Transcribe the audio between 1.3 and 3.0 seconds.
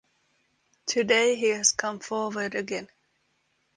he has come forward again.